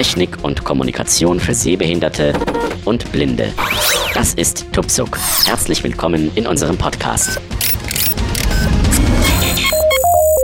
[0.00, 2.32] Technik und Kommunikation für Sehbehinderte
[2.86, 3.52] und Blinde.
[4.14, 5.18] Das ist Tupsuk.
[5.44, 7.38] Herzlich willkommen in unserem Podcast.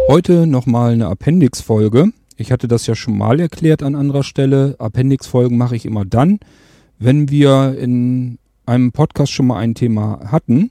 [0.09, 2.13] Heute nochmal eine Appendix-Folge.
[2.37, 4.77] Ich hatte das ja schon mal erklärt an anderer Stelle.
[4.79, 6.39] Appendix-Folgen mache ich immer dann,
[6.99, 8.37] wenn wir in
[8.67, 10.71] einem Podcast schon mal ein Thema hatten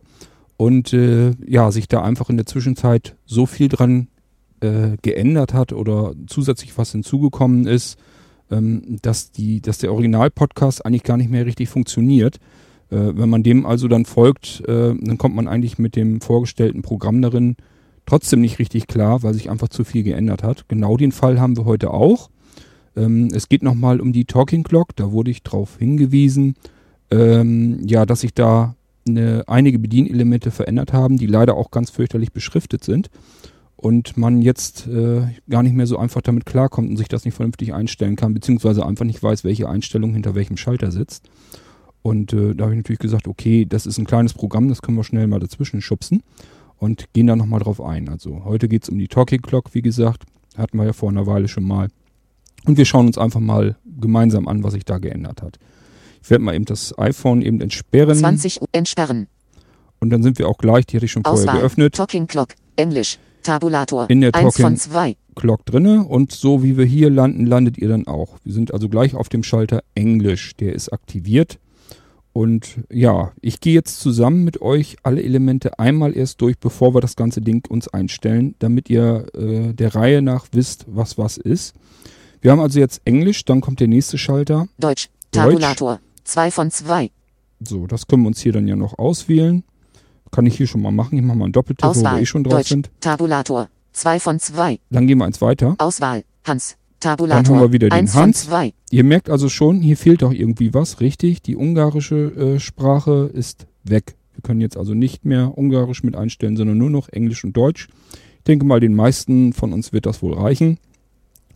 [0.58, 4.10] und äh, ja, sich da einfach in der Zwischenzeit so viel dran
[4.60, 7.98] äh, geändert hat oder zusätzlich was hinzugekommen ist,
[8.52, 12.38] ähm, dass, die, dass der Original-Podcast eigentlich gar nicht mehr richtig funktioniert.
[12.90, 16.82] Äh, wenn man dem also dann folgt, äh, dann kommt man eigentlich mit dem vorgestellten
[16.82, 17.56] Programm darin
[18.06, 20.68] trotzdem nicht richtig klar, weil sich einfach zu viel geändert hat.
[20.68, 22.30] Genau den Fall haben wir heute auch.
[22.96, 26.56] Ähm, es geht nochmal um die Talking Clock, da wurde ich darauf hingewiesen,
[27.12, 28.76] ähm, ja, dass sich da
[29.08, 33.10] eine, einige Bedienelemente verändert haben, die leider auch ganz fürchterlich beschriftet sind
[33.76, 37.34] und man jetzt äh, gar nicht mehr so einfach damit klarkommt und sich das nicht
[37.34, 41.30] vernünftig einstellen kann, beziehungsweise einfach nicht weiß, welche Einstellung hinter welchem Schalter sitzt.
[42.02, 44.98] Und äh, da habe ich natürlich gesagt, okay, das ist ein kleines Programm, das können
[44.98, 46.24] wir schnell mal dazwischen schubsen
[46.78, 48.10] und gehen da nochmal drauf ein.
[48.10, 50.24] Also heute geht es um die Talking Clock, wie gesagt,
[50.56, 51.90] hatten wir ja vor einer Weile schon mal.
[52.66, 55.60] Und wir schauen uns einfach mal gemeinsam an, was sich da geändert hat.
[56.22, 58.16] Ich werde mal eben das iPhone eben entsperren.
[58.16, 59.28] 20 Uhr entsperren.
[60.00, 61.60] Und dann sind wir auch gleich, die hatte ich schon vorher Auswahl.
[61.60, 62.50] geöffnet, Talking Clock.
[62.76, 63.20] Englisch.
[63.46, 64.10] Tabulator.
[64.10, 65.18] In der 1 von Talking- 2.
[65.36, 66.06] Clock drinne.
[66.06, 68.38] Und so wie wir hier landen, landet ihr dann auch.
[68.44, 70.56] Wir sind also gleich auf dem Schalter Englisch.
[70.58, 71.60] Der ist aktiviert.
[72.34, 77.00] Und ja, ich gehe jetzt zusammen mit euch alle Elemente einmal erst durch, bevor wir
[77.00, 81.76] das ganze Ding uns einstellen, damit ihr äh, der Reihe nach wisst, was was ist.
[82.42, 84.68] Wir haben also jetzt Englisch, dann kommt der nächste Schalter.
[84.80, 85.10] Deutsch.
[85.32, 86.00] Tabulator.
[86.26, 87.10] 2 von 2.
[87.62, 89.64] So, das können wir uns hier dann ja noch auswählen.
[90.32, 91.18] Kann ich hier schon mal machen.
[91.18, 92.22] Ich mache mal einen Doppeltipp, wo wir Auswahl.
[92.22, 92.70] eh schon drauf Deutsch.
[92.70, 92.90] sind.
[93.00, 93.70] Tabulator.
[93.94, 94.80] 2 von 2.
[94.90, 95.76] Dann gehen wir eins weiter.
[95.78, 96.24] Auswahl.
[96.44, 96.76] Hans.
[97.00, 97.56] Dann Tabulator.
[97.56, 98.46] haben wir wieder den 1 von Hans.
[98.46, 98.74] 2.
[98.92, 101.42] Ihr merkt also schon, hier fehlt doch irgendwie was, richtig?
[101.42, 104.16] Die ungarische äh, Sprache ist weg.
[104.34, 107.88] Wir können jetzt also nicht mehr Ungarisch mit einstellen, sondern nur noch Englisch und Deutsch.
[108.38, 110.78] Ich denke mal, den meisten von uns wird das wohl reichen.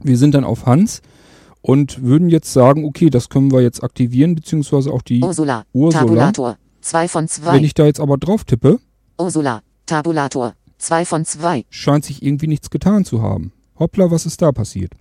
[0.02, 1.02] Wir sind dann auf Hans
[1.62, 5.22] und würden jetzt sagen, okay, das können wir jetzt aktivieren, beziehungsweise auch die.
[5.22, 5.66] Ursula.
[5.74, 6.04] Ursula.
[6.04, 6.58] Tabulator.
[6.82, 7.58] 2 von Wenn 2.
[7.60, 8.80] ich da jetzt aber drauf tippe,
[9.18, 9.62] Ursula.
[9.86, 10.54] Tabulator.
[10.78, 11.66] 2 von 2.
[11.70, 13.52] scheint sich irgendwie nichts getan zu haben.
[13.78, 14.94] Hoppla, was ist da passiert?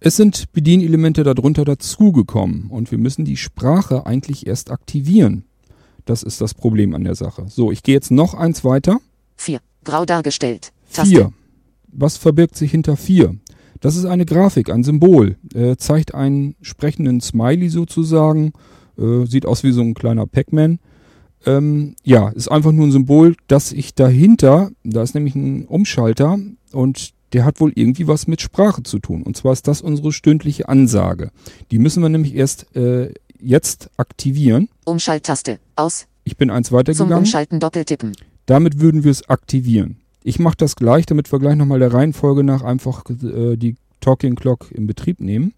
[0.00, 5.44] Es sind Bedienelemente darunter dazugekommen und wir müssen die Sprache eigentlich erst aktivieren.
[6.04, 7.46] Das ist das Problem an der Sache.
[7.48, 8.98] So, ich gehe jetzt noch eins weiter.
[9.36, 9.60] 4.
[9.84, 10.72] Grau dargestellt.
[10.92, 11.08] Taste.
[11.14, 11.32] Vier.
[11.88, 13.36] Was verbirgt sich hinter vier?
[13.80, 15.36] Das ist eine Grafik, ein Symbol.
[15.54, 18.52] Äh, zeigt einen sprechenden Smiley sozusagen.
[18.98, 20.78] Äh, sieht aus wie so ein kleiner Pac-Man.
[21.44, 26.38] Ähm, ja, ist einfach nur ein Symbol, dass ich dahinter, da ist nämlich ein Umschalter
[26.72, 29.22] und der hat wohl irgendwie was mit Sprache zu tun.
[29.22, 31.30] Und zwar ist das unsere stündliche Ansage.
[31.70, 34.68] Die müssen wir nämlich erst äh, jetzt aktivieren.
[34.84, 35.58] Umschalttaste.
[35.76, 36.06] Aus.
[36.24, 37.18] Ich bin eins Zum weitergegangen.
[37.18, 38.12] Umschalten doppeltippen.
[38.46, 39.96] Damit würden wir es aktivieren.
[40.22, 44.36] Ich mache das gleich, damit wir gleich nochmal der Reihenfolge nach einfach äh, die Talking
[44.36, 45.54] Clock in Betrieb nehmen.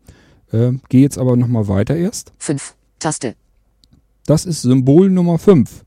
[0.53, 2.33] Äh, Gehe jetzt aber nochmal weiter erst.
[2.39, 2.75] 5.
[3.05, 3.35] Taste.
[4.25, 5.85] Das ist Symbol Nummer 5.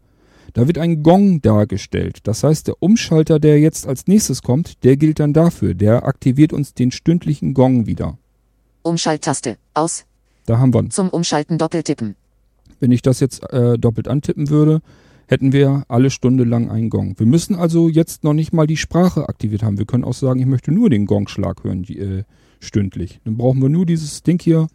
[0.53, 2.19] Da wird ein Gong dargestellt.
[2.25, 5.73] Das heißt, der Umschalter, der jetzt als nächstes kommt, der gilt dann dafür.
[5.73, 8.19] Der aktiviert uns den stündlichen Gong wieder.
[8.83, 9.57] Umschalttaste.
[9.73, 10.05] Aus.
[10.45, 10.91] Da haben wir ihn.
[10.91, 12.15] Zum Umschalten doppeltippen.
[12.79, 14.81] Wenn ich das jetzt äh, doppelt antippen würde,
[15.25, 17.15] hätten wir alle Stunde lang einen Gong.
[17.17, 19.79] Wir müssen also jetzt noch nicht mal die Sprache aktiviert haben.
[19.79, 22.23] Wir können auch sagen, ich möchte nur den Gongschlag hören, die, äh,
[22.59, 23.21] stündlich.
[23.25, 24.67] Dann brauchen wir nur dieses Ding hier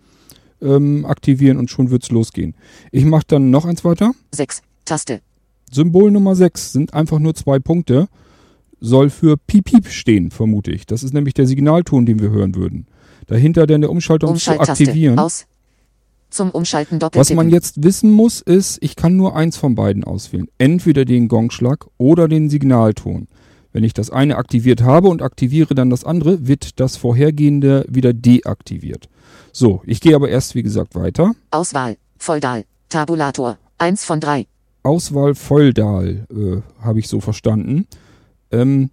[0.62, 2.54] ähm, aktivieren und schon wird's losgehen.
[2.90, 4.12] Ich mache dann noch eins weiter.
[4.32, 4.62] 6.
[4.84, 5.20] Taste.
[5.70, 8.08] Symbol Nummer 6 sind einfach nur zwei Punkte.
[8.80, 10.86] Soll für Piep Piep stehen, vermute ich.
[10.86, 12.86] Das ist nämlich der Signalton, den wir hören würden.
[13.26, 15.18] Dahinter dann der Umschalter, um zu aktivieren.
[15.18, 15.46] Aus.
[16.30, 20.48] Zum Umschalten Was man jetzt wissen muss, ist, ich kann nur eins von beiden auswählen.
[20.56, 23.28] Entweder den Gongschlag oder den Signalton.
[23.72, 28.12] Wenn ich das eine aktiviert habe und aktiviere dann das andere, wird das vorhergehende wieder
[28.12, 29.08] deaktiviert.
[29.52, 31.34] So, ich gehe aber erst, wie gesagt, weiter.
[31.50, 31.96] Auswahl.
[32.18, 32.64] Volldahl.
[32.88, 33.58] Tabulator.
[33.78, 34.46] 1 von 3.
[34.82, 37.86] Auswahl Volldahl, äh, habe ich so verstanden.
[38.50, 38.90] Ähm,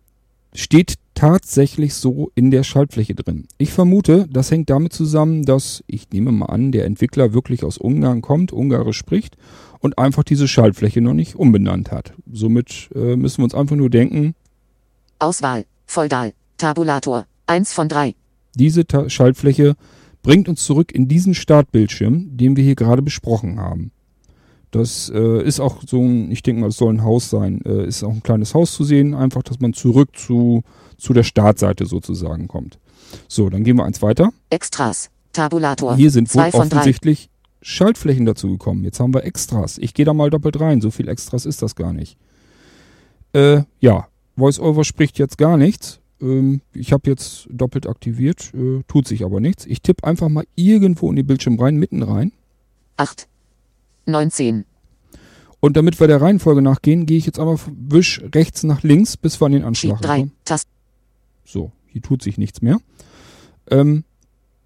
[0.54, 3.48] steht tatsächlich so in der Schaltfläche drin.
[3.58, 7.78] Ich vermute, das hängt damit zusammen, dass, ich nehme mal an, der Entwickler wirklich aus
[7.78, 9.38] Ungarn kommt, Ungarisch spricht
[9.80, 12.14] und einfach diese Schaltfläche noch nicht umbenannt hat.
[12.32, 14.36] Somit äh, müssen wir uns einfach nur denken,
[15.20, 15.66] Auswahl.
[15.86, 16.34] Volldahl.
[16.58, 17.26] Tabulator.
[17.48, 18.16] 1 von 3.
[18.56, 19.76] diese Ta Schaltfläche
[20.24, 23.92] bringt uns zurück in diesen Startbildschirm, den wir hier gerade besprochen haben.
[24.72, 27.88] Das äh, ist auch so ein, ich denke mal, es soll ein Haus sein, äh,
[27.88, 30.64] ist auch ein kleines Haus zu sehen, einfach, dass man zurück zu,
[30.98, 32.78] zu der Startseite sozusagen kommt.
[33.28, 34.32] So, dann gehen wir eins weiter.
[34.52, 35.10] Extras.
[35.34, 35.96] Tabulator.
[35.96, 36.78] Hier sind wohl von drei.
[36.78, 37.30] offensichtlich
[37.62, 38.84] Schaltflächen dazugekommen.
[38.84, 39.78] Jetzt haben wir Extras.
[39.80, 40.82] Ich gehe da mal doppelt rein.
[40.82, 42.18] So viel Extras ist das gar nicht.
[43.34, 45.99] Äh, ja, VoiceOver spricht jetzt gar nichts.
[46.22, 49.66] Ähm, ich habe jetzt doppelt aktiviert, äh, tut sich aber nichts.
[49.66, 52.32] Ich tippe einfach mal irgendwo in die Bildschirm rein, mitten rein.
[52.98, 53.28] 8.
[54.06, 54.66] 19.
[55.62, 59.40] Und damit wir der Reihenfolge nachgehen, gehe ich jetzt einmal wisch rechts nach links, bis
[59.42, 60.18] wir an den Anschlag 3.
[60.18, 60.32] kommen.
[60.46, 60.70] Taste.
[61.46, 62.80] So, hier tut sich nichts mehr.
[63.70, 64.04] Ähm,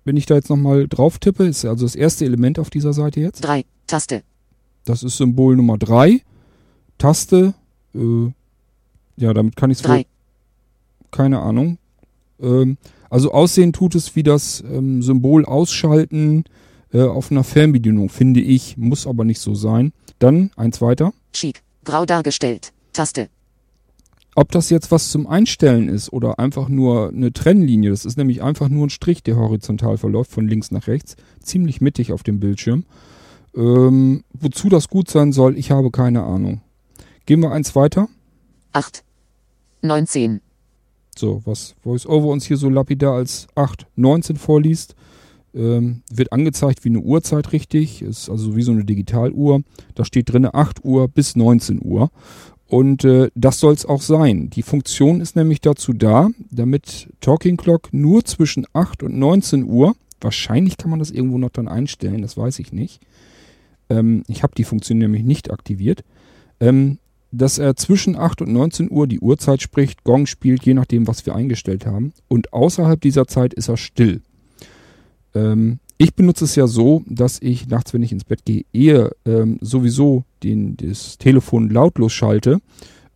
[0.05, 3.21] wenn ich da jetzt nochmal drauf tippe, ist also das erste Element auf dieser Seite
[3.21, 3.41] jetzt.
[3.41, 3.65] 3.
[3.87, 4.23] Taste.
[4.85, 6.21] Das ist Symbol Nummer 3.
[6.97, 7.53] Taste.
[7.95, 8.31] Äh,
[9.17, 9.95] ja, damit kann ich es wohl.
[9.95, 10.05] 3.
[11.13, 11.77] Keine Ahnung.
[12.41, 12.77] Ähm,
[13.09, 16.45] also aussehen tut es wie das ähm, Symbol ausschalten
[16.91, 18.75] äh, auf einer Fernbedienung, finde ich.
[18.77, 19.93] Muss aber nicht so sein.
[20.17, 21.13] Dann eins weiter.
[21.31, 21.61] Chic.
[21.85, 22.73] Grau dargestellt.
[22.91, 23.29] Taste.
[24.35, 28.41] Ob das jetzt was zum Einstellen ist oder einfach nur eine Trennlinie, das ist nämlich
[28.41, 32.39] einfach nur ein Strich, der horizontal verläuft, von links nach rechts, ziemlich mittig auf dem
[32.39, 32.85] Bildschirm.
[33.55, 36.61] Ähm, wozu das gut sein soll, ich habe keine Ahnung.
[37.27, 38.07] Gehen wir eins weiter.
[38.71, 39.03] 8.
[39.83, 40.41] 19.
[41.17, 44.95] So, was VoiceOver uns hier so lapidar als 8.19 vorliest,
[45.53, 49.61] ähm, wird angezeigt wie eine Uhrzeit richtig, ist also wie so eine Digitaluhr.
[49.95, 52.09] Da steht drin 8 Uhr bis 19 Uhr.
[52.67, 54.49] Und äh, das soll es auch sein.
[54.49, 59.95] Die Funktion ist nämlich dazu da, damit Talking Clock nur zwischen 8 und 19 Uhr,
[60.19, 62.99] wahrscheinlich kann man das irgendwo noch dann einstellen, das weiß ich nicht.
[63.89, 66.03] Ähm, ich habe die Funktion nämlich nicht aktiviert.
[66.59, 66.97] Ähm,
[67.33, 71.25] dass er zwischen 8 und 19 Uhr die Uhrzeit spricht, Gong spielt, je nachdem, was
[71.25, 72.13] wir eingestellt haben.
[72.27, 74.21] Und außerhalb dieser Zeit ist er still.
[75.33, 79.11] Ähm, ich benutze es ja so, dass ich nachts, wenn ich ins Bett gehe, eher
[79.25, 82.59] ähm, sowieso den, das Telefon lautlos schalte,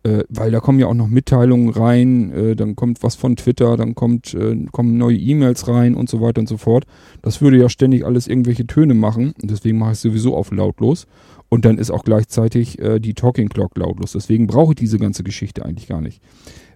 [0.02, 3.76] äh, weil da kommen ja auch noch Mitteilungen rein, äh, dann kommt was von Twitter,
[3.76, 6.84] dann kommt, äh, kommen neue E-Mails rein und so weiter und so fort.
[7.22, 10.50] Das würde ja ständig alles irgendwelche Töne machen und deswegen mache ich es sowieso auf
[10.50, 11.06] lautlos.
[11.50, 14.12] Und dann ist auch gleichzeitig äh, die Talking Clock lautlos.
[14.12, 16.20] Deswegen brauche ich diese ganze Geschichte eigentlich gar nicht.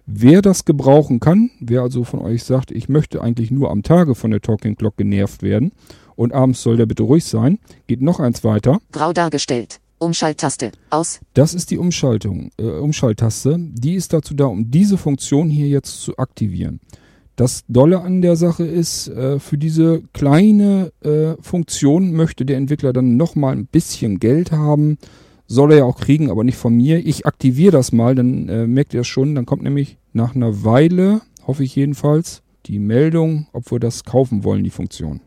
[0.05, 4.15] Wer das gebrauchen kann, wer also von euch sagt, ich möchte eigentlich nur am Tage
[4.15, 5.71] von der Talking Clock genervt werden
[6.15, 8.79] und abends soll der bitte ruhig sein, geht noch eins weiter.
[8.91, 9.79] Grau dargestellt.
[10.03, 10.71] Umschalttaste.
[10.89, 11.19] Aus.
[11.33, 13.57] Das ist die Umschaltung, äh, Umschalttaste.
[13.59, 16.79] Die ist dazu da, um diese Funktion hier jetzt zu aktivieren.
[17.35, 22.93] Das Dolle an der Sache ist, äh, für diese kleine äh, Funktion möchte der Entwickler
[22.93, 24.97] dann nochmal ein bisschen Geld haben.
[25.47, 27.05] Soll er ja auch kriegen, aber nicht von mir.
[27.05, 29.33] Ich aktiviere das mal, dann äh, merkt ihr schon.
[29.33, 34.43] Dann kommt nämlich nach einer Weile, hoffe ich jedenfalls, die Meldung, ob wir das kaufen
[34.43, 35.21] wollen, die Funktion.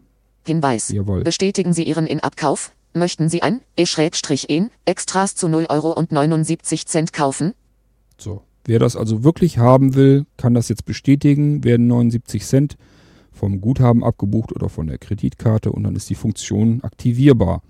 [0.46, 0.90] Hinweis.
[0.90, 1.24] Jawohl.
[1.24, 2.72] Bestätigen Sie Ihren In-App-Kauf?
[2.96, 7.52] Möchten Sie ein E-In Extras zu 0 Euro und 79 Cent kaufen?
[8.16, 8.42] So.
[8.64, 12.76] Wer das also wirklich haben will, kann das jetzt bestätigen, werden 79 Cent
[13.32, 17.62] vom Guthaben abgebucht oder von der Kreditkarte und dann ist die Funktion aktivierbar.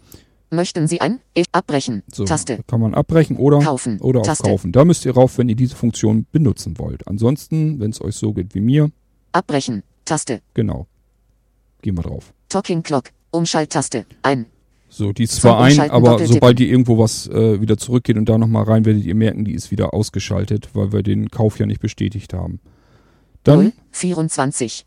[0.51, 2.05] Möchten Sie ein E abbrechen?
[2.15, 2.61] So, Taste.
[2.69, 3.99] kann man abbrechen oder, Kaufen.
[4.01, 4.49] oder auf Taste.
[4.49, 4.71] kaufen.
[4.71, 7.07] Da müsst ihr rauf, wenn ihr diese Funktion benutzen wollt.
[7.09, 8.91] Ansonsten, wenn es euch so geht wie mir,
[9.33, 9.83] Abbrechen.
[10.05, 10.41] Taste.
[10.55, 10.87] genau.
[11.83, 12.33] Gehen wir drauf.
[12.49, 13.11] Talking Clock.
[13.33, 14.07] Umschalttaste.
[14.23, 14.47] Ein.
[14.89, 18.39] So, die ist zwar ein, aber sobald ihr irgendwo was äh, wieder zurückgeht und da
[18.39, 21.81] nochmal rein, werdet ihr merken, die ist wieder ausgeschaltet, weil wir den Kauf ja nicht
[21.81, 22.61] bestätigt haben.
[23.43, 23.73] Dann 0.
[23.91, 24.87] 24.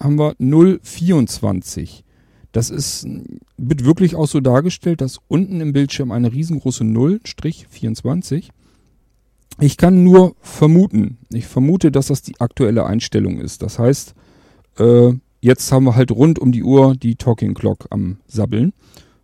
[0.00, 0.34] haben wir
[0.82, 2.04] 024.
[2.52, 3.06] Das ist,
[3.56, 8.50] wird wirklich auch so dargestellt, dass unten im Bildschirm eine riesengroße 0, Strich 24.
[9.60, 13.62] Ich kann nur vermuten, ich vermute, dass das die aktuelle Einstellung ist.
[13.62, 14.14] Das heißt,
[14.78, 18.72] äh, jetzt haben wir halt rund um die Uhr die Talking Clock am Sabbeln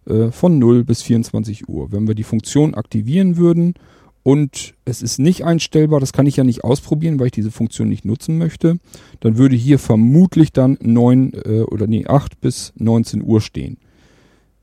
[0.07, 1.93] äh, von 0 bis 24 Uhr.
[1.93, 3.75] Wenn wir die Funktion aktivieren würden
[4.23, 7.89] und es ist nicht einstellbar, das kann ich ja nicht ausprobieren, weil ich diese Funktion
[7.89, 8.79] nicht nutzen möchte,
[9.21, 13.79] dann würde hier vermutlich dann 9 äh, oder nee 8 bis 19 Uhr stehen.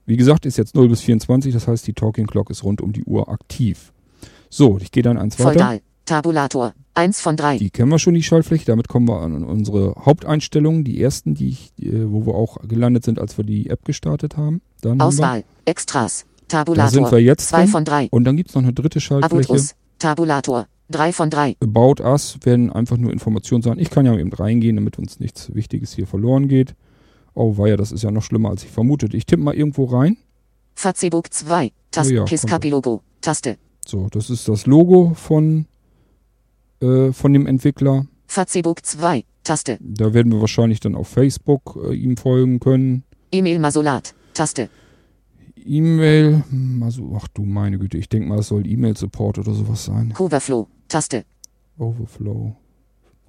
[0.06, 2.92] Wie gesagt, ist jetzt 0 bis 24, das heißt die Talking Clock ist rund um
[2.92, 3.94] die Uhr aktiv.
[4.50, 5.52] So, ich gehe dann eins weiter.
[5.52, 5.82] Feudal.
[6.06, 6.74] Tabulator.
[6.94, 7.58] 1 von 3.
[7.58, 8.66] Die kennen wir schon, die Schaltfläche.
[8.66, 13.06] Damit kommen wir an unsere Haupteinstellungen, die ersten, die ich, äh, wo wir auch gelandet
[13.06, 14.62] sind, als wir die App gestartet haben.
[14.82, 15.44] Dann haben Auswahl.
[15.66, 16.26] Extras.
[16.26, 16.90] wir, da Tabulator.
[16.90, 17.68] sind wir jetzt 2 drin.
[17.70, 18.08] von 3.
[18.12, 19.46] Und dann gibt's noch eine dritte Schaltfläche.
[19.46, 19.76] Abutrus.
[20.00, 20.68] Tabulator.
[20.90, 21.56] 3 von 3.
[21.62, 23.80] About Us werden einfach nur Informationen sein.
[23.80, 26.76] Ich kann ja eben reingehen, damit uns nichts Wichtiges hier verloren geht.
[27.34, 29.16] Oh, weia, das ist ja noch schlimmer, als ich vermutete.
[29.16, 30.18] Ich tippe mal irgendwo rein.
[30.76, 31.72] Facebook 2.
[31.92, 32.14] Taste.
[32.14, 33.00] Oh ja.
[33.22, 33.58] Taste.
[33.86, 35.66] So, das ist das Logo von,
[36.82, 38.06] äh, von dem Entwickler.
[38.28, 39.24] Facebook 2.
[39.44, 39.78] Taste.
[39.82, 43.04] Da werden wir wahrscheinlich dann auf Facebook äh, ihm folgen können.
[43.32, 44.14] E-Mail Masolat.
[44.34, 44.70] Taste.
[45.64, 46.44] E-Mail,
[46.82, 50.14] also, ach du meine Güte, ich denke mal, es soll E-Mail-Support oder sowas sein.
[50.14, 50.68] Coverflow.
[50.88, 51.24] Taste.
[51.78, 52.56] Overflow.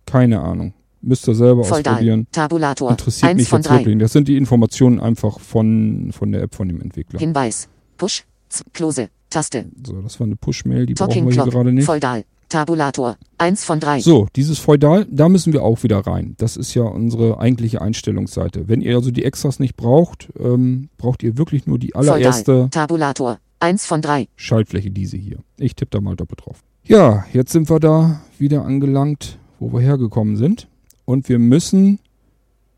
[0.06, 0.75] Keine Ahnung.
[1.00, 1.94] Müsst ihr selber Volldahl.
[1.94, 2.26] ausprobieren.
[2.30, 2.90] Tabulator.
[2.90, 3.78] Interessiert 1 mich von jetzt 3.
[3.78, 3.99] wirklich.
[3.99, 7.18] Das sind die Informationen einfach von, von der App von dem Entwickler.
[7.18, 7.68] Hinweis.
[7.97, 8.25] Push.
[8.49, 9.09] Z Klose.
[9.28, 9.66] Taste.
[9.85, 11.87] So, das war eine Push-Mail, die Talking brauchen wir hier gerade nicht.
[11.87, 12.25] Volldahl.
[12.52, 13.16] Tabulator.
[13.38, 14.00] 1 von 3.
[14.00, 16.35] So, dieses Feudal, da müssen wir auch wieder rein.
[16.37, 18.68] Das ist ja unsere eigentliche Einstellungsseite.
[18.68, 22.68] Wenn ihr also die Extras nicht braucht, ähm, braucht ihr wirklich nur die allererste Volldahl.
[22.68, 23.38] Tabulator.
[23.61, 24.28] 1 von 3.
[24.37, 25.38] Schaltfläche, diese hier.
[25.56, 26.59] Ich tippe da mal doppelt drauf.
[26.85, 30.68] Ja, jetzt sind wir da wieder angelangt, wo wir hergekommen sind.
[31.06, 32.00] Und wir müssen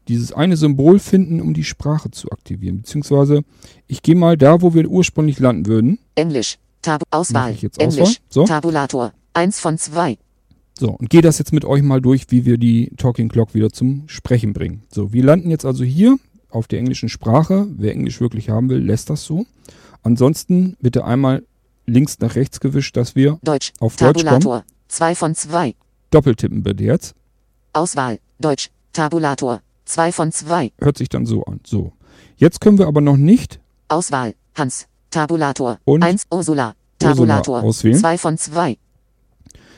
[0.07, 2.77] dieses eine Symbol finden, um die Sprache zu aktivieren.
[2.77, 3.43] Beziehungsweise,
[3.89, 5.99] ich gehe mal da, wo wir ursprünglich landen würden.
[6.15, 6.59] Englisch.
[6.81, 7.55] Tab Auswahl.
[7.55, 8.01] jetzt Englisch.
[8.01, 8.17] Auswahl?
[8.29, 8.45] So.
[8.45, 9.13] Tabulator.
[9.35, 10.19] 1 von 2.
[10.79, 13.71] So, und gehe das jetzt mit euch mal durch, wie wir die Talking Clock wieder
[13.71, 14.83] zum Sprechen bringen.
[14.91, 16.17] So, wir landen jetzt also hier
[16.51, 17.67] auf der englischen Sprache.
[17.77, 19.47] Wer Englisch wirklich haben will, lässt das so.
[20.03, 21.45] Ansonsten bitte einmal
[21.87, 23.73] links nach rechts gewischt, dass wir Deutsch.
[23.79, 24.41] auf Deutsch kommen.
[24.41, 24.65] Tabulator.
[24.89, 25.75] 2 von 2.
[26.11, 27.15] Doppeltippen bitte jetzt.
[27.73, 28.19] Auswahl.
[28.41, 28.71] Deutsch.
[28.93, 29.61] Tabulator.
[29.85, 30.73] 2 von 2.
[30.79, 31.61] Hört sich dann so an.
[31.67, 31.93] So.
[32.37, 34.35] Jetzt können wir aber noch nicht Auswahl.
[34.57, 34.87] Hans.
[35.11, 35.79] Tabulator.
[35.85, 36.03] Und?
[36.03, 36.27] 1.
[36.31, 36.75] Ursula.
[37.03, 37.63] Ursula Tabulator.
[37.63, 37.99] auswählen.
[37.99, 38.79] 2 von 2.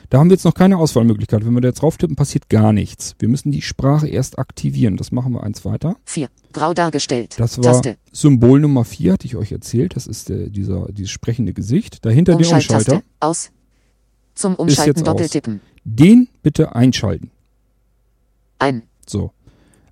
[0.09, 1.45] Da haben wir jetzt noch keine Auswahlmöglichkeit.
[1.45, 3.15] Wenn wir da jetzt drauf tippen, passiert gar nichts.
[3.19, 4.95] Wir müssen die Sprache erst aktivieren.
[4.95, 5.97] Das machen wir eins weiter.
[6.05, 6.29] 4.
[6.53, 7.35] Grau dargestellt.
[7.37, 7.97] Das war Taste.
[8.13, 9.95] Symbol Nummer 4, hatte ich euch erzählt.
[9.95, 12.05] Das ist der, dieser, dieses sprechende Gesicht.
[12.05, 12.49] Dahinter der.
[12.49, 13.01] Umschalter.
[13.19, 13.51] Aus.
[14.33, 15.61] Zum Umschalten doppeltippen.
[15.83, 17.31] Den bitte einschalten.
[18.59, 18.83] Ein.
[19.05, 19.31] So.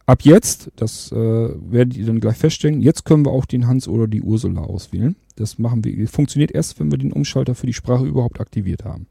[0.05, 3.88] Ab jetzt, das äh, werdet ihr dann gleich feststellen, jetzt können wir auch den Hans
[3.88, 5.15] oder die Ursula auswählen.
[5.36, 9.07] Das machen wir, funktioniert erst, wenn wir den Umschalter für die Sprache überhaupt aktiviert haben.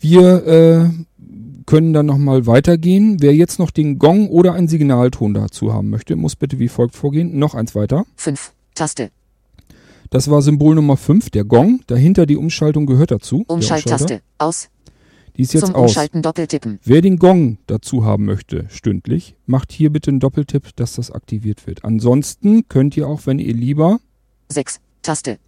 [0.00, 0.90] Wir äh,
[1.66, 3.18] können dann nochmal weitergehen.
[3.20, 6.94] Wer jetzt noch den Gong oder einen Signalton dazu haben möchte, muss bitte wie folgt
[6.94, 7.38] vorgehen.
[7.38, 8.06] Noch eins weiter.
[8.16, 8.52] 5.
[8.74, 9.10] Taste.
[10.10, 11.80] Das war Symbol Nummer 5, der Gong.
[11.86, 13.44] Dahinter die Umschaltung gehört dazu.
[13.46, 14.22] Umschalttaste.
[14.38, 14.70] Aus.
[15.36, 15.90] Die ist jetzt Zum aus.
[15.90, 16.78] Umschalten doppeltippen.
[16.82, 21.66] Wer den Gong dazu haben möchte, stündlich, macht hier bitte einen Doppeltipp, dass das aktiviert
[21.66, 21.84] wird.
[21.84, 24.00] Ansonsten könnt ihr auch, wenn ihr lieber
[24.48, 24.80] 6.
[25.02, 25.38] Taste.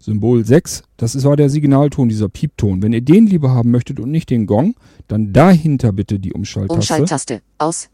[0.00, 2.82] Symbol 6, das ist, war der Signalton, dieser Piepton.
[2.82, 4.74] Wenn ihr den lieber haben möchtet und nicht den Gong,
[5.08, 6.74] dann dahinter bitte die Umschalttaste.
[6.74, 7.42] Umschalttaste.
[7.58, 7.90] Aus.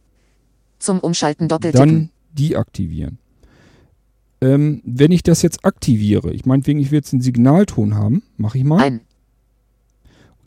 [0.78, 1.88] Zum Umschalten doppeltippen.
[1.88, 3.18] Dann die aktivieren.
[4.40, 8.58] Ähm, wenn ich das jetzt aktiviere, ich meinetwegen, ich will jetzt einen Signalton haben, mache
[8.58, 8.82] ich mal.
[8.82, 9.00] Ein.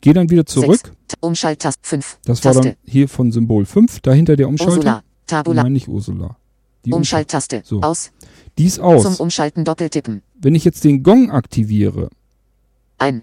[0.00, 0.80] Gehe dann wieder zurück.
[0.82, 1.16] Sechs.
[1.20, 1.80] Umschalttaste.
[1.82, 2.18] 5.
[2.24, 2.68] Das war Taste.
[2.70, 4.76] dann hier von Symbol 5, dahinter der Umschalter.
[4.76, 5.02] Ursula.
[5.26, 5.62] Tabula.
[5.64, 6.36] Nein, nicht Ursula.
[6.86, 7.62] Die Umschalttaste.
[7.64, 7.82] So.
[7.82, 8.12] Aus.
[8.56, 9.20] Die ist Zum aus.
[9.20, 10.22] Umschalten doppeltippen.
[10.42, 12.08] Wenn ich jetzt den Gong aktiviere,
[12.98, 13.22] Ein.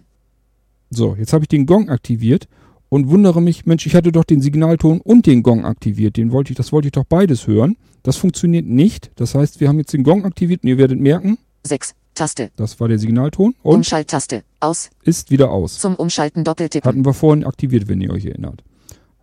[0.89, 2.47] so, jetzt habe ich den Gong aktiviert
[2.89, 6.15] und wundere mich, Mensch, ich hatte doch den Signalton und den Gong aktiviert.
[6.15, 7.75] Den wollte ich, das wollte ich doch beides hören.
[8.03, 9.11] Das funktioniert nicht.
[9.15, 11.95] Das heißt, wir haben jetzt den Gong aktiviert und ihr werdet merken, 6.
[12.13, 12.51] Taste.
[12.55, 14.43] das war der Signalton und Umschalttaste.
[14.59, 14.89] Aus.
[15.03, 15.79] ist wieder aus.
[15.79, 16.87] Zum Umschalten doppeltippen.
[16.87, 18.63] Hatten wir vorhin aktiviert, wenn ihr euch erinnert.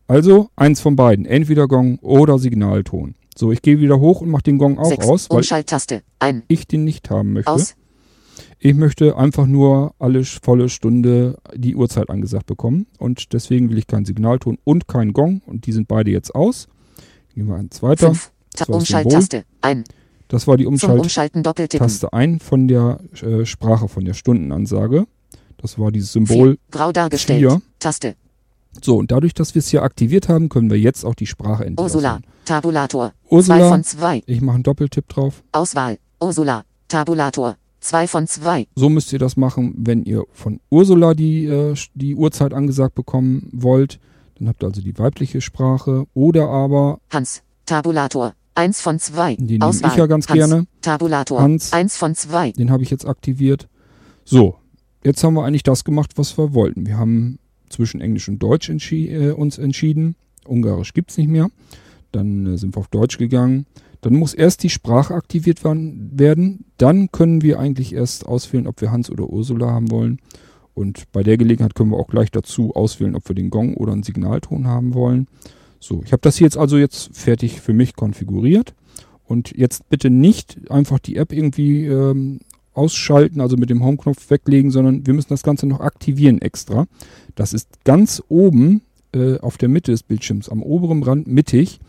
[0.06, 3.14] Also eins von beiden, entweder Gong oder Signalton.
[3.36, 5.08] So, ich gehe wieder hoch und mache den Gong auch 6.
[5.08, 6.02] aus, weil Umschalttaste.
[6.18, 6.42] Ein.
[6.48, 7.50] ich den nicht haben möchte.
[7.50, 7.74] Aus.
[8.58, 13.86] Ich möchte einfach nur alle volle Stunde die Uhrzeit angesagt bekommen und deswegen will ich
[13.86, 16.68] keinen Signalton und keinen Gong und die sind beide jetzt aus.
[17.34, 18.08] Gehen wir eins weiter.
[18.08, 18.30] 5.
[18.56, 19.44] Das Umschalttaste.
[19.60, 19.84] Ein.
[20.28, 25.06] Das war die Umschalttaste Umschalten ein von der äh, Sprache, von der Stundenansage.
[25.58, 26.26] Das war dieses 4.
[26.26, 26.58] Symbol.
[26.70, 27.40] Grau dargestellt.
[27.40, 27.62] vier.
[27.78, 28.16] Taste.
[28.82, 31.64] So, und dadurch, dass wir es hier aktiviert haben, können wir jetzt auch die Sprache
[31.64, 31.96] entlassen.
[31.96, 32.20] Ursula.
[32.44, 33.12] Tabulator.
[33.28, 34.22] 2 Ursula, von 2.
[34.26, 35.42] ich mache einen Doppeltipp drauf.
[35.52, 35.98] Auswahl.
[36.20, 36.64] Ursula.
[36.88, 37.56] Tabulator.
[37.84, 38.66] 2 von 2.
[38.76, 43.48] So müsst ihr das machen, wenn ihr von Ursula die, äh, die Uhrzeit angesagt bekommen
[43.52, 44.00] wollt.
[44.38, 46.06] Dann habt ihr also die weibliche Sprache.
[46.14, 47.42] Oder aber, Hans.
[47.66, 48.34] Tabulator.
[48.54, 49.36] 1 von 2.
[49.36, 49.90] Den nehme Auswahl.
[49.90, 50.36] ich ja ganz Hans.
[50.38, 50.66] gerne.
[50.80, 51.42] Tabulator.
[51.42, 51.72] Hans.
[51.72, 52.52] 1 von 2.
[52.52, 53.68] den habe ich jetzt aktiviert.
[54.24, 54.56] So,
[55.02, 56.86] jetzt haben wir eigentlich das gemacht, was wir wollten.
[56.86, 57.38] Wir haben
[57.68, 60.16] zwischen Englisch und Deutsch entschi äh, uns entschieden.
[60.46, 61.48] Ungarisch gibt's nicht mehr.
[62.14, 63.66] Dann äh, sind wir auf Deutsch gegangen.
[64.00, 66.66] Dann muss erst die Sprache aktiviert werden.
[66.76, 70.18] Dann können wir eigentlich erst auswählen, ob wir Hans oder Ursula haben wollen.
[70.74, 73.92] Und bei der Gelegenheit können wir auch gleich dazu auswählen, ob wir den Gong oder
[73.92, 75.26] einen Signalton haben wollen.
[75.80, 78.74] So, ich habe das hier jetzt also jetzt fertig für mich konfiguriert.
[79.26, 82.40] Und jetzt bitte nicht einfach die App irgendwie ähm,
[82.74, 86.86] ausschalten, also mit dem Home-Knopf weglegen, sondern wir müssen das Ganze noch aktivieren extra.
[87.34, 88.82] Das ist ganz oben
[89.14, 91.80] äh, auf der Mitte des Bildschirms, am oberen Rand mittig,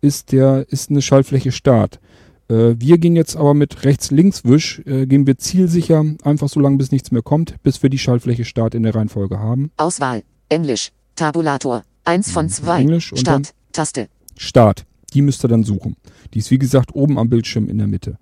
[0.00, 2.00] ist, der, ist eine Schaltfläche Start.
[2.48, 6.92] Äh, wir gehen jetzt aber mit Rechts-Links-Wisch, äh, gehen wir zielsicher, einfach so lange bis
[6.92, 9.70] nichts mehr kommt, bis wir die Schaltfläche Start in der Reihenfolge haben.
[9.76, 10.22] Auswahl.
[10.48, 10.92] Englisch.
[11.16, 11.84] Tabulator.
[12.04, 12.80] 1 von 2.
[12.80, 13.54] Englisch und Start.
[13.72, 14.08] Taste.
[14.36, 14.84] Start.
[15.14, 15.96] Die müsst ihr dann suchen.
[16.34, 18.18] Die ist wie gesagt oben am Bildschirm in der Mitte.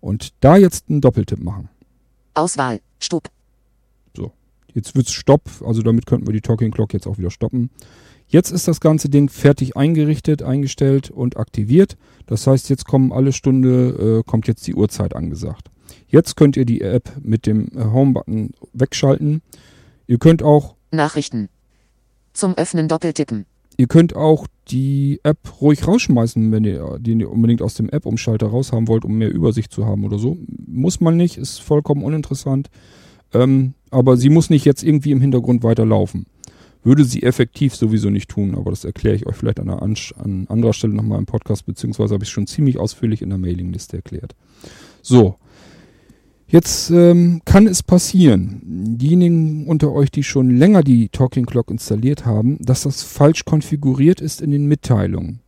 [0.00, 1.68] Und da jetzt einen Doppeltipp machen.
[2.34, 2.80] Auswahl.
[3.00, 3.28] Stub.
[4.78, 7.70] Jetzt wird's Stopp, also damit könnten wir die Talking Clock jetzt auch wieder stoppen.
[8.28, 11.96] Jetzt ist das ganze Ding fertig eingerichtet, eingestellt und aktiviert.
[12.26, 15.68] Das heißt, jetzt kommen alle Stunde, äh, kommt jetzt die Uhrzeit angesagt.
[16.06, 19.42] Jetzt könnt ihr die App mit dem äh, Home-Button wegschalten.
[20.06, 21.48] Ihr könnt auch Nachrichten.
[22.34, 23.46] Zum Öffnen doppeltippen.
[23.78, 28.86] Ihr könnt auch die App ruhig rausschmeißen, wenn ihr den unbedingt aus dem App-Umschalter raushaben
[28.86, 30.36] wollt, um mehr Übersicht zu haben oder so.
[30.68, 32.70] Muss man nicht, ist vollkommen uninteressant.
[33.32, 36.26] Ähm, aber sie muss nicht jetzt irgendwie im Hintergrund weiterlaufen.
[36.84, 40.46] Würde sie effektiv sowieso nicht tun, aber das erkläre ich euch vielleicht an, an, an
[40.48, 44.34] anderer Stelle nochmal im Podcast, beziehungsweise habe ich schon ziemlich ausführlich in der Mailingliste erklärt.
[45.02, 45.36] So,
[46.50, 52.24] Jetzt ähm, kann es passieren, diejenigen unter euch, die schon länger die Talking Clock installiert
[52.24, 55.40] haben, dass das falsch konfiguriert ist in den Mitteilungen.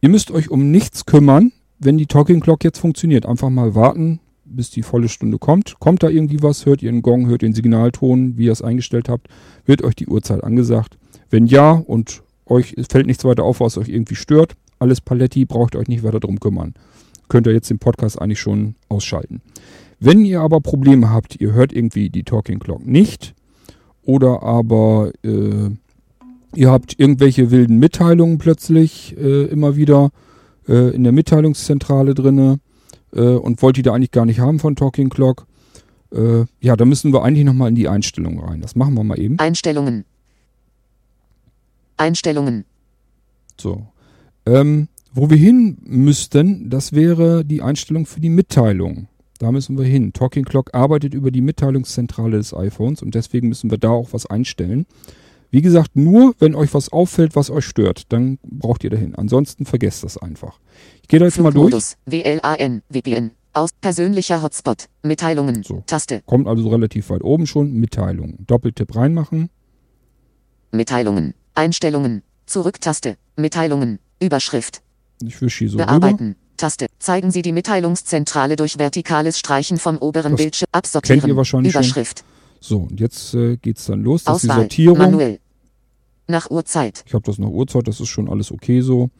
[0.00, 1.50] Ihr müsst euch um nichts kümmern,
[1.80, 3.26] wenn die Talking Clock jetzt funktioniert.
[3.26, 5.78] Einfach mal warten, bis die volle Stunde kommt.
[5.78, 9.08] Kommt da irgendwie was, hört ihr einen Gong, hört den Signalton, wie ihr es eingestellt
[9.08, 9.28] habt,
[9.64, 10.98] wird euch die Uhrzeit angesagt.
[11.30, 15.76] Wenn ja und euch fällt nichts weiter auf, was euch irgendwie stört, alles Paletti, braucht
[15.76, 16.74] euch nicht weiter drum kümmern.
[17.28, 19.40] Könnt ihr jetzt den Podcast eigentlich schon ausschalten.
[20.00, 23.34] Wenn ihr aber Probleme habt, ihr hört irgendwie die Talking Clock nicht
[24.02, 25.70] oder aber äh,
[26.54, 30.10] ihr habt irgendwelche wilden Mitteilungen plötzlich äh, immer wieder
[30.66, 32.58] äh, in der Mitteilungszentrale drinne
[33.12, 35.46] äh, und wollt die da eigentlich gar nicht haben von Talking Clock,
[36.12, 38.60] äh, ja, da müssen wir eigentlich nochmal in die Einstellungen rein.
[38.60, 39.38] Das machen wir mal eben.
[39.38, 40.04] Einstellungen.
[41.96, 42.64] Einstellungen.
[43.60, 43.86] So.
[44.46, 49.08] Ähm, wo wir hin müssten, das wäre die Einstellung für die Mitteilung.
[49.38, 50.12] Da müssen wir hin.
[50.12, 54.26] Talking Clock arbeitet über die Mitteilungszentrale des iPhones und deswegen müssen wir da auch was
[54.26, 54.86] einstellen.
[55.50, 59.14] Wie gesagt, nur wenn euch was auffällt, was euch stört, dann braucht ihr dahin.
[59.16, 60.60] Ansonsten vergesst das einfach.
[61.02, 61.96] Ich gehe da jetzt mal durch.
[62.06, 65.82] WLAN, VPN, aus persönlicher Hotspot, Mitteilungen, So.
[65.86, 67.72] Taste, Kommt also relativ weit oben schon.
[67.72, 68.44] Mitteilungen.
[68.46, 69.50] Doppeltipp reinmachen.
[70.72, 74.82] Mitteilungen, Einstellungen, Zurücktaste, Mitteilungen, Überschrift,
[75.22, 75.86] Ich wische hier so rüber.
[75.86, 76.36] Bearbeiten.
[76.56, 76.86] Taste.
[76.98, 80.66] Zeigen Sie die Mitteilungszentrale durch vertikales Streichen vom oberen Das Bildschirm.
[80.72, 81.20] Absortieren.
[81.20, 82.04] kennt ihr wahrscheinlich schon.
[82.60, 84.24] So, und jetzt äh, geht's dann los.
[84.24, 84.60] Das ist die Auswahl.
[84.62, 84.98] Sortierung.
[84.98, 85.38] Manuell.
[86.28, 87.02] Nach Uhrzeit.
[87.06, 89.10] Ich habe das nach Uhrzeit, das ist schon alles okay so.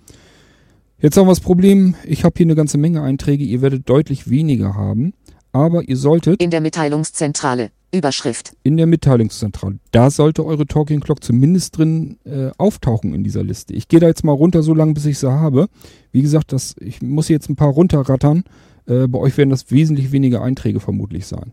[0.98, 4.28] Jetzt haben wir das Problem, ich habe hier eine ganze Menge Einträge, ihr werdet deutlich
[4.28, 5.14] weniger haben,
[5.50, 7.70] aber ihr solltet In der Mitteilungszentrale.
[7.92, 8.52] Überschrift.
[8.62, 13.74] in der Mitteilungszentrale, da sollte eure Talking Clock zumindest drin äh, auftauchen in dieser Liste.
[13.74, 15.66] Ich gehe da jetzt mal runter, so lange bis ich sie habe.
[16.12, 18.44] Wie gesagt, das, ich muss jetzt ein paar runterrattern.
[18.86, 21.52] Äh, bei euch werden das wesentlich weniger Einträge vermutlich sein.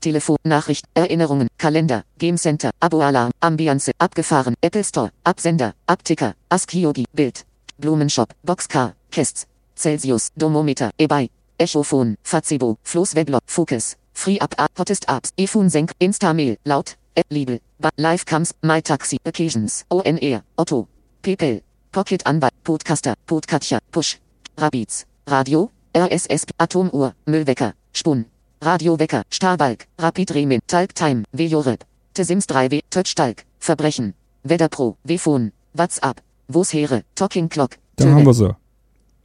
[0.00, 7.44] Telefon, Nachricht, Erinnerungen, Kalender, Game Center, Abo-Alarm, Ambiance, abgefahren, Apple Store, Absender, Abticker, Askiogi, Bild,
[7.78, 11.28] Blumenshop, Boxcar, Kests, Celsius, Domometer, eBay,
[11.58, 17.26] Echophon, Fazebo, Floß Weblog, Focus, Free Up App, Hottest Apps, eFun Senk, Instamail, Laut, App
[17.30, 20.88] Libel, Ba- Livecams, MyTaxi, Occasions, ONR, Otto,
[21.22, 24.16] PayPal, Pocket Anwalt, Podcaster, Podcatcher, Push,
[24.56, 28.26] Rabiz, Radio, RSS, Atomuhr, Müllwecker, Spun,
[28.66, 36.72] Radiowecker, Starbalk, Rapid Remin, Talk Time, Vejorep, Tesims 3W, Touchtalk, Verbrechen, Wetterpro, Wefon, WhatsApp, Wo's
[36.72, 38.56] Heere, Talking Clock, Da haben wir sie.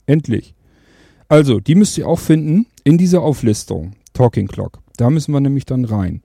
[0.05, 0.53] Endlich.
[1.27, 3.93] Also, die müsst ihr auch finden in dieser Auflistung.
[4.13, 4.77] Talking Clock.
[4.97, 6.21] Da müssen wir nämlich dann rein.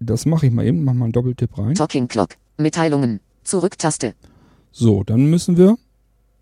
[0.00, 1.74] Das mache ich mal eben, mach mal einen Doppeltipp rein.
[1.74, 4.14] Talking Clock, Mitteilungen, Zurücktaste,
[4.72, 5.76] So, dann müssen wir.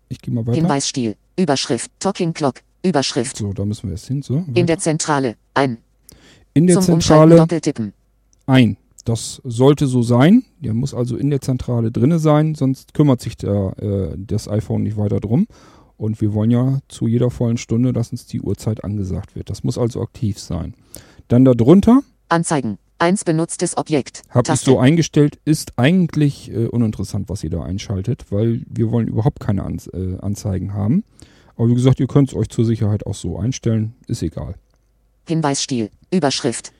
[0.07, 0.55] Ich gehe mal weiter.
[0.55, 4.21] Hinweisstil, Überschrift, Talking Clock, Überschrift, So, da müssen wir jetzt hin.
[4.21, 5.77] So, in der Zentrale, ein,
[6.53, 7.93] in der zum Zentrale doppeltippen,
[8.45, 8.77] ein.
[9.05, 10.43] Das sollte so sein.
[10.59, 14.83] Der muss also in der Zentrale drinne sein, sonst kümmert sich der, äh, das iPhone
[14.83, 15.47] nicht weiter drum.
[15.95, 19.49] Und wir wollen ja zu jeder vollen Stunde, dass uns die Uhrzeit angesagt wird.
[19.49, 20.73] Das muss also aktiv sein.
[21.29, 27.43] Dann darunter Anzeigen, eins benutztes Objekt, habe ich so eingestellt, ist eigentlich äh, uninteressant, was
[27.45, 31.05] ihr da einschaltet, weil wir wollen überhaupt keine Anz äh, Anzeigen haben.
[31.57, 34.55] Aber wie gesagt, ihr könnt es euch zur Sicherheit auch so einstellen, ist egal.
[35.27, 36.71] Hinweisstil, Überschrift,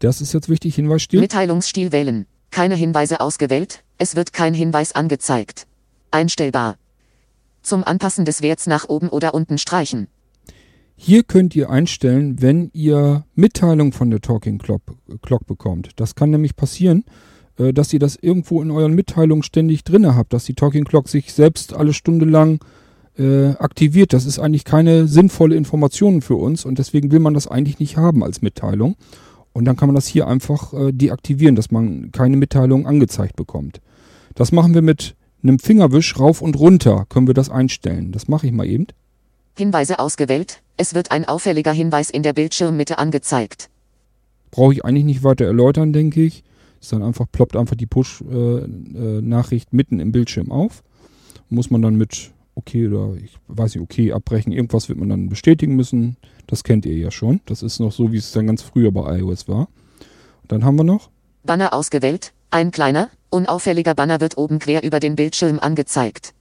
[0.00, 1.20] Das ist jetzt wichtig, Hinweisstil.
[1.20, 5.66] Mitteilungsstil wählen, keine Hinweise ausgewählt, es wird kein Hinweis angezeigt,
[6.10, 6.76] einstellbar,
[7.62, 10.08] zum Anpassen des Werts nach oben oder unten streichen,
[10.98, 14.82] Hier könnt ihr einstellen, wenn ihr Mitteilung von der Talking Clock,
[15.22, 15.90] Clock bekommt.
[15.96, 17.04] Das kann nämlich passieren,
[17.58, 21.08] äh, dass ihr das irgendwo in euren Mitteilungen ständig drinne habt, dass die Talking Clock
[21.08, 22.60] sich selbst alle Stunde lang
[23.18, 24.12] äh, aktiviert.
[24.12, 27.96] Das ist eigentlich keine sinnvolle Information für uns und deswegen will man das eigentlich nicht
[27.96, 28.96] haben als Mitteilung.
[29.52, 33.80] Und dann kann man das hier einfach äh, deaktivieren, dass man keine Mitteilung angezeigt bekommt.
[34.34, 38.12] Das machen wir mit einem Fingerwisch rauf und runter, können wir das einstellen.
[38.12, 38.86] Das mache ich mal eben.
[39.56, 43.70] Hinweise ausgewählt, es wird ein auffälliger Hinweis in der Bildschirmmitte angezeigt.
[44.50, 46.44] brauche ich eigentlich nicht weiter erläutern, denke ich.
[46.80, 50.82] Ist dann einfach, ploppt einfach die Push-Nachricht mitten im Bildschirm auf.
[51.48, 55.28] Muss man dann mit okay oder ich weiß nicht, okay, abbrechen, irgendwas wird man dann
[55.28, 56.16] bestätigen müssen.
[56.46, 57.40] Das kennt ihr ja schon.
[57.46, 59.68] Das ist noch so, wie es dann ganz früher bei iOS war.
[60.48, 61.10] dann haben wir noch.
[61.44, 62.32] Banner ausgewählt.
[62.50, 66.34] Ein kleiner, unauffälliger Banner wird oben quer über den Bildschirm angezeigt.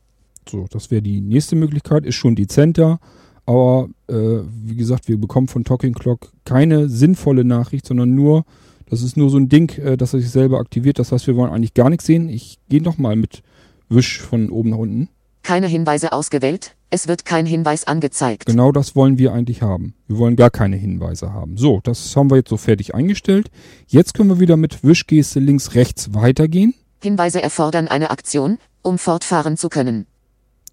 [0.50, 3.00] So, das wäre die nächste Möglichkeit, ist schon dezenter.
[3.46, 8.46] Aber äh, wie gesagt, wir bekommen von Talking Clock keine sinnvolle Nachricht, sondern nur,
[8.88, 10.98] das ist nur so ein Ding, äh, dass er sich selber aktiviert.
[11.00, 12.30] Das heißt, wir wollen eigentlich gar nichts sehen.
[12.30, 13.44] Ich gehe nochmal mit
[13.88, 15.10] Wisch von oben nach unten.
[15.46, 16.76] Keine Hinweise ausgewählt.
[16.90, 18.48] Es wird kein Hinweis angezeigt.
[18.48, 19.94] Genau das wollen wir eigentlich haben.
[20.08, 21.56] Wir wollen gar keine Hinweise haben.
[21.56, 23.52] So, das haben wir jetzt so fertig eingestellt.
[23.86, 26.74] Jetzt können wir wieder mit Wischgeste links rechts weitergehen.
[27.00, 30.08] Hinweise erfordern eine Aktion, um fortfahren zu können.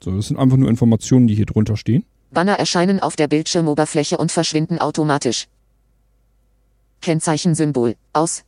[0.03, 2.07] So, das sind einfach nur Informationen, die hier drunter stehen.
[2.31, 5.49] Banner erscheinen auf der Bildschirmoberfläche und verschwinden automatisch.
[7.03, 8.45] Kennzeichensymbol aus.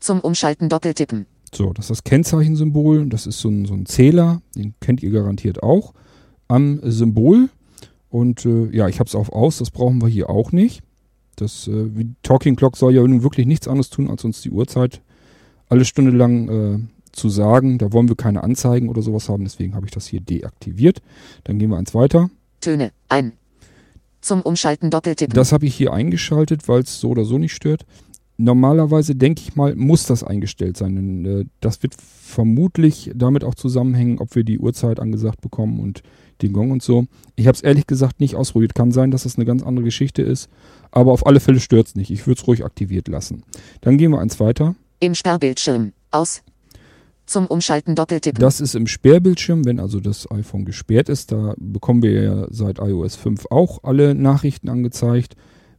[0.00, 1.26] Zum Umschalten doppeltippen.
[1.54, 3.06] So, das ist das Kennzeichensymbol.
[3.06, 4.42] Das ist so ein, so ein Zähler.
[4.56, 5.94] Den kennt ihr garantiert auch.
[6.48, 7.48] Am Symbol.
[8.10, 9.58] Und äh, ja, ich habe es auf aus.
[9.58, 10.82] Das brauchen wir hier auch nicht.
[11.36, 11.88] Das äh,
[12.22, 15.00] Talking Clock soll ja nun wirklich nichts anderes tun, als uns die Uhrzeit
[15.68, 16.78] alle Stunde lang äh,
[17.12, 17.78] zu sagen.
[17.78, 19.44] Da wollen wir keine Anzeigen oder sowas haben.
[19.44, 21.02] Deswegen habe ich das hier deaktiviert.
[21.44, 22.30] Dann gehen wir eins weiter.
[22.60, 23.32] Töne ein.
[24.20, 25.34] Zum Umschalten doppeltippen.
[25.34, 27.84] Das habe ich hier eingeschaltet, weil es so oder so nicht stört.
[28.36, 30.96] Normalerweise denke ich mal, muss das eingestellt sein.
[30.96, 36.02] Denn, äh, das wird vermutlich damit auch zusammenhängen, ob wir die Uhrzeit angesagt bekommen und
[36.42, 37.06] den Gong und so.
[37.36, 38.74] Ich habe es ehrlich gesagt nicht ausprobiert.
[38.74, 40.48] Kann sein, dass es das eine ganz andere Geschichte ist.
[40.90, 42.10] Aber auf alle Fälle stört es nicht.
[42.10, 43.44] Ich würde es ruhig aktiviert lassen.
[43.80, 44.74] Dann gehen wir eins weiter.
[45.00, 45.92] Im Sperrbildschirm.
[46.10, 46.42] Aus.
[47.26, 48.40] Zum Umschalten doppeltippen.
[48.40, 51.32] Das ist im Sperrbildschirm, wenn also das iPhone gesperrt ist.
[51.32, 55.34] Da bekommen wir ja seit iOS 5 auch alle Nachrichten angezeigt.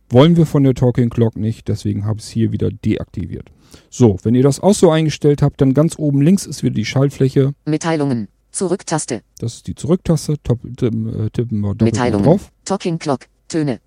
[0.10, 3.50] Wollen wir von der Talking Clock nicht, deswegen habe ich es hier wieder deaktiviert.
[3.90, 6.86] So, wenn ihr das auch so eingestellt habt, dann ganz oben links ist wieder die
[6.86, 7.54] Schaltfläche.
[7.66, 8.28] Mitteilungen.
[8.52, 9.22] Zurücktaste.
[9.40, 10.36] Das ist die Zurücktaste.
[10.44, 12.26] Top, tippen, äh, tippen wir Mitteilungen.
[12.26, 12.52] drauf.
[12.64, 13.28] Talking Clock.
[13.48, 13.80] Töne.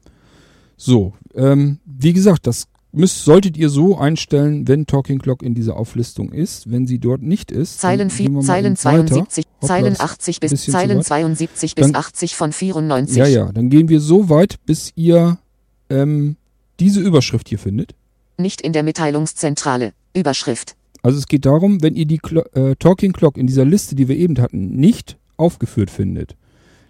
[0.76, 5.76] So, ähm, wie gesagt, das müsst, solltet ihr so einstellen, wenn Talking Clock in dieser
[5.76, 6.70] Auflistung ist.
[6.70, 11.74] Wenn sie dort nicht ist, Zeilen, vier, Zeilen 72, Hoppla, Zeilen 80 bis Zeilen 72
[11.74, 13.16] bis dann, 80 von 94.
[13.16, 15.38] Ja, ja, dann gehen wir so weit, bis ihr
[15.90, 16.36] ähm,
[16.80, 17.94] diese Überschrift hier findet.
[18.36, 19.92] Nicht in der Mitteilungszentrale.
[20.14, 20.76] Überschrift.
[21.02, 24.08] Also es geht darum, wenn ihr die Clo äh, Talking Clock in dieser Liste, die
[24.08, 26.36] wir eben hatten, nicht aufgeführt findet,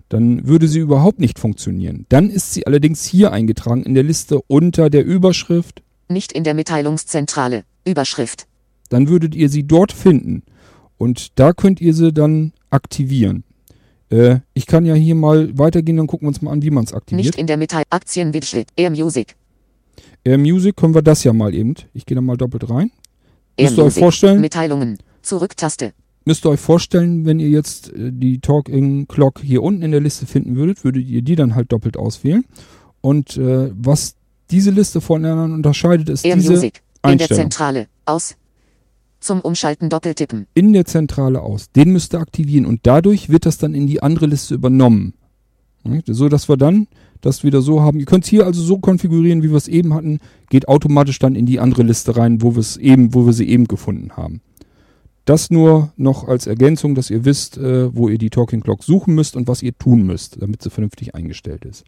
[0.09, 2.07] dann würde sie überhaupt nicht funktionieren.
[2.09, 6.55] Dann ist sie allerdings hier eingetragen in der Liste unter der Überschrift nicht in der
[6.55, 7.65] Mitteilungszentrale.
[7.87, 8.47] Überschrift.
[8.89, 10.43] Dann würdet ihr sie dort finden.
[10.97, 13.45] Und da könnt ihr sie dann aktivieren.
[14.11, 16.85] Äh, ich kann ja hier mal weitergehen, dann gucken wir uns mal an, wie man
[16.85, 17.27] es aktiviert.
[17.27, 17.87] Nicht in der Mitteilung.
[17.91, 18.69] Aktienwidget.
[18.77, 19.37] Air Music.
[20.25, 21.75] Air Music können wir das ja mal eben.
[21.95, 22.91] Ich gehe da mal doppelt rein.
[23.57, 24.41] Air Müsst ihr euch vorstellen.
[24.41, 24.99] Mitteilungen.
[25.23, 25.93] Zurücktaste.
[26.25, 30.01] Müsst ihr euch vorstellen, wenn ihr jetzt äh, die Talking Clock hier unten in der
[30.01, 32.45] Liste finden würdet, würdet ihr die dann halt doppelt auswählen.
[33.01, 34.15] Und äh, was
[34.51, 36.83] diese Liste voneinander unterscheidet, ist Air diese Music.
[37.07, 37.87] In der Zentrale.
[38.05, 38.37] Aus.
[39.21, 40.47] Zum Umschalten doppeltippen.
[40.55, 41.71] In der Zentrale aus.
[41.73, 45.15] Den müsst ihr aktivieren und dadurch wird das dann in die andere Liste übernommen.
[46.07, 46.87] So dass wir dann
[47.21, 47.99] das wieder so haben.
[47.99, 50.21] Ihr könnt es hier also so konfigurieren, wie wir es eben hatten.
[50.51, 53.49] Geht automatisch dann in die andere Liste rein, wo wir es eben, wo wir sie
[53.49, 54.41] eben gefunden haben.
[55.25, 59.15] Das nur noch als Ergänzung, dass ihr wisst, äh, wo ihr die Talking Clock suchen
[59.15, 61.85] müsst und was ihr tun müsst, damit sie vernünftig eingestellt ist.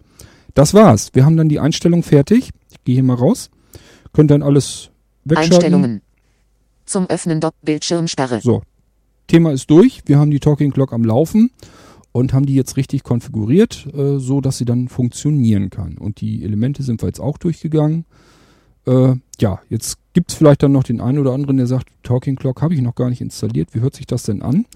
[0.54, 1.10] Das war's.
[1.14, 2.50] Wir haben dann die Einstellung fertig.
[2.70, 3.50] Ich gehe hier mal raus.
[4.12, 4.90] Könnt dann alles
[5.24, 5.54] wegschalten.
[5.54, 6.02] Einstellungen.
[6.90, 8.40] Zum Öffnen Bildschirmsperre.
[8.40, 8.62] So.
[9.28, 10.02] Thema ist durch.
[10.06, 11.52] Wir haben die Talking Clock am Laufen
[12.10, 15.96] und haben die jetzt richtig konfiguriert, äh, so dass sie dann funktionieren kann.
[15.98, 18.06] Und die Elemente sind wir jetzt auch durchgegangen.
[18.88, 22.34] Äh, ja, jetzt gibt es vielleicht dann noch den einen oder anderen, der sagt, Talking
[22.34, 23.72] Clock habe ich noch gar nicht installiert.
[23.72, 24.66] Wie hört sich das denn an?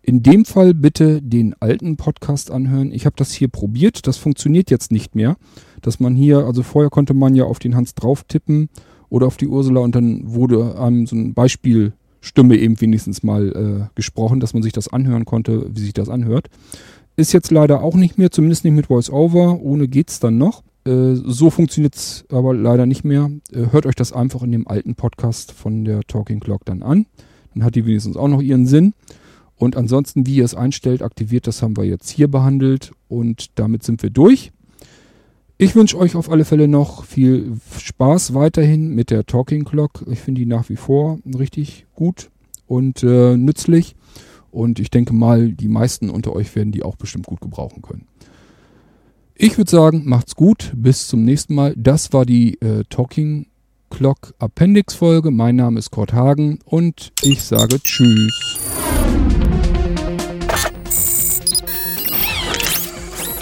[0.00, 2.92] In dem Fall bitte den alten Podcast anhören.
[2.92, 4.06] Ich habe das hier probiert.
[4.06, 5.36] Das funktioniert jetzt nicht mehr.
[5.82, 8.68] Dass man hier, also vorher konnte man ja auf den Hans drauf tippen
[9.14, 13.94] oder auf die Ursula und dann wurde einem so ein Beispielstimme eben wenigstens mal äh,
[13.94, 16.48] gesprochen, dass man sich das anhören konnte, wie sich das anhört.
[17.14, 19.60] Ist jetzt leider auch nicht mehr, zumindest nicht mit VoiceOver.
[19.60, 20.64] Ohne geht's dann noch.
[20.84, 23.30] Äh, so funktioniert es aber leider nicht mehr.
[23.52, 27.06] Äh, hört euch das einfach in dem alten Podcast von der Talking Clock dann an.
[27.54, 28.94] Dann hat die wenigstens auch noch ihren Sinn.
[29.54, 33.84] Und ansonsten, wie ihr es einstellt, aktiviert, das haben wir jetzt hier behandelt und damit
[33.84, 34.50] sind wir durch.
[35.64, 40.04] Ich wünsche euch auf alle Fälle noch viel Spaß weiterhin mit der Talking Clock.
[40.10, 42.28] Ich finde die nach wie vor richtig gut
[42.66, 43.96] und äh, nützlich.
[44.50, 48.06] Und ich denke mal, die meisten unter euch werden die auch bestimmt gut gebrauchen können.
[49.34, 50.70] Ich würde sagen, macht's gut.
[50.76, 51.72] Bis zum nächsten Mal.
[51.78, 53.46] Das war die äh, Talking
[53.90, 55.30] O'Clock Appendix-Folge.
[55.30, 58.58] Mein Name ist Kurt Hagen und ich sage Tschüss.